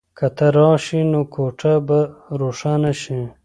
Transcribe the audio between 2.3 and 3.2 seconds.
روښانه شي.